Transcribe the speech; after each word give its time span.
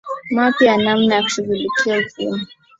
mapya 0.35 0.67
ya 0.71 0.77
namna 0.83 1.15
ya 1.15 1.21
kushughulikia 1.23 1.97
ukimwi 1.99 2.47